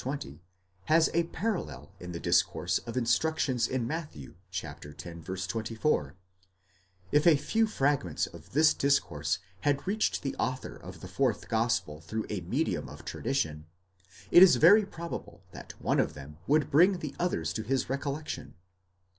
20, 0.03 0.41
has 0.85 1.11
a 1.13 1.25
parallel 1.25 1.91
in 1.99 2.11
the 2.11 2.19
discourse 2.19 2.79
of 2.87 2.97
instructions 2.97 3.67
in 3.67 3.85
Matthew 3.85 4.33
(x. 4.51 4.79
24); 4.97 6.15
if 7.11 7.27
a 7.27 7.35
few 7.37 7.67
fragments 7.67 8.25
of 8.25 8.53
this 8.53 8.73
discourse 8.73 9.37
had 9.59 9.85
reached 9.85 10.23
the 10.23 10.35
author 10.37 10.75
of 10.75 11.01
the 11.01 11.07
fourth 11.07 11.47
gospel 11.49 12.01
through 12.01 12.25
the 12.25 12.41
medium 12.41 12.89
of 12.89 13.05
tradition, 13.05 13.67
it 14.31 14.41
is 14.41 14.55
very 14.55 14.87
probable 14.87 15.43
that 15.51 15.73
one 15.79 15.99
of 15.99 16.15
them 16.15 16.39
would 16.47 16.71
bring 16.71 16.97
the 16.97 17.15
others 17.19 17.53
to 17.53 17.61
his 17.61 17.87
recollection. 17.87 18.55